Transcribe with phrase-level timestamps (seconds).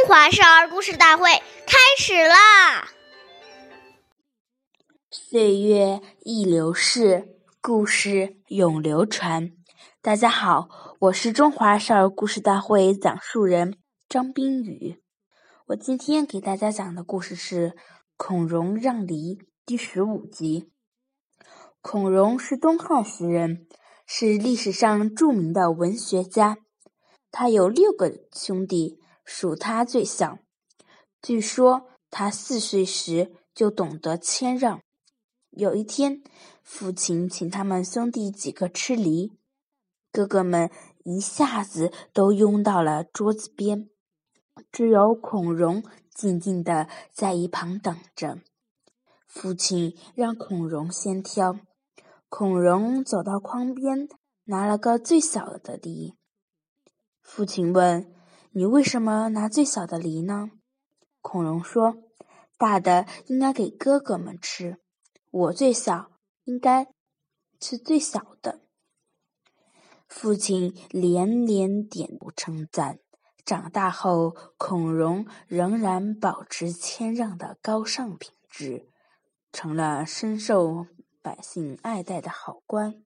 [0.00, 1.24] 中华少儿故事大会
[1.66, 2.88] 开始啦！
[5.10, 9.52] 岁月易流逝，故事永流传。
[10.00, 13.76] 大家好，我是中华少儿故事大会讲述人
[14.08, 15.02] 张冰雨。
[15.66, 17.68] 我今天给大家讲的故事是
[18.16, 19.36] 《孔融让梨》
[19.66, 20.70] 第十五集。
[21.82, 23.66] 孔融是东汉时人，
[24.06, 26.56] 是历史上著名的文学家。
[27.30, 28.98] 他有六个兄弟。
[29.32, 30.40] 属他最小。
[31.22, 34.80] 据说他四岁时就懂得谦让。
[35.50, 36.24] 有一天，
[36.64, 39.32] 父亲请他们兄弟几个吃梨，
[40.10, 40.68] 哥哥们
[41.04, 43.88] 一下子都拥到了桌子边，
[44.72, 48.40] 只有孔融静静的在一旁等着。
[49.28, 51.60] 父亲让孔融先挑，
[52.28, 54.08] 孔融走到筐边，
[54.46, 56.16] 拿了个最小的梨。
[57.22, 58.12] 父亲问。
[58.52, 60.50] 你为什么拿最小的梨呢？
[61.20, 62.02] 孔融说
[62.58, 64.78] ：“大的应该给哥哥们吃，
[65.30, 66.10] 我最小，
[66.42, 66.88] 应该
[67.60, 68.62] 吃最小的。”
[70.08, 72.98] 父亲连连点头称赞。
[73.44, 78.88] 长大后，孔融仍然保持谦让的高尚品质，
[79.52, 80.88] 成了深受
[81.22, 83.04] 百姓爱戴的好官。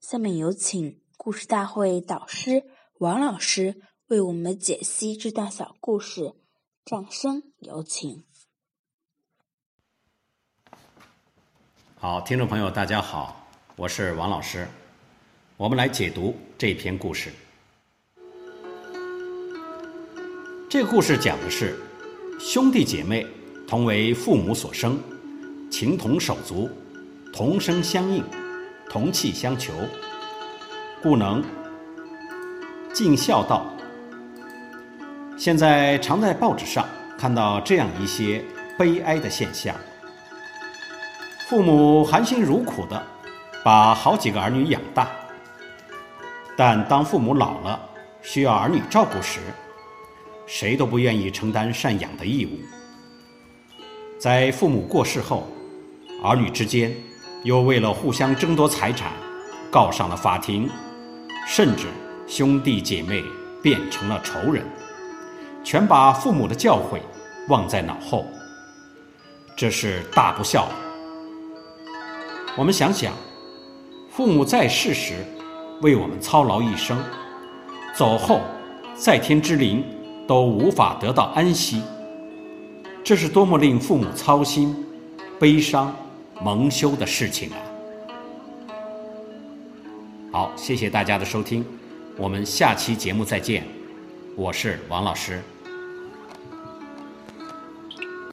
[0.00, 2.64] 下面有请故事大会导师
[2.98, 3.80] 王老师。
[4.10, 6.34] 为我们解析这段小故事，
[6.84, 8.24] 掌声有请。
[11.94, 14.66] 好，听众朋友，大家好，我是王老师，
[15.56, 17.30] 我们来解读这篇故事。
[20.68, 21.78] 这故事讲的是
[22.40, 23.24] 兄弟姐妹
[23.68, 24.98] 同为父母所生，
[25.70, 26.68] 情同手足，
[27.32, 28.24] 同声相应，
[28.88, 29.72] 同气相求，
[31.00, 31.40] 故能
[32.92, 33.72] 尽孝道。
[35.40, 38.44] 现在常在报纸上看到这样一些
[38.76, 39.74] 悲哀的现象：
[41.48, 43.02] 父母含辛茹苦的
[43.64, 45.08] 把好几个儿女养大，
[46.54, 47.80] 但当父母老了
[48.20, 49.40] 需要儿女照顾时，
[50.46, 52.50] 谁都不愿意承担赡养的义务。
[54.18, 55.48] 在父母过世后，
[56.22, 56.94] 儿女之间
[57.44, 59.10] 又为了互相争夺财产，
[59.70, 60.68] 告上了法庭，
[61.46, 61.86] 甚至
[62.28, 63.24] 兄弟姐妹
[63.62, 64.62] 变成了仇人。
[65.62, 66.98] 全把父母的教诲
[67.48, 68.26] 忘在脑后，
[69.56, 70.68] 这是大不孝。
[72.56, 73.12] 我们想想，
[74.10, 75.24] 父母在世时
[75.82, 76.98] 为我们操劳一生，
[77.94, 78.40] 走后
[78.94, 79.84] 在天之灵
[80.26, 81.82] 都无法得到安息，
[83.04, 84.84] 这是多么令父母操心、
[85.38, 85.94] 悲伤、
[86.42, 87.56] 蒙羞的事情啊！
[90.32, 91.64] 好，谢谢大家的收听，
[92.16, 93.79] 我们下期节目再见。
[94.40, 95.38] 我是王老师。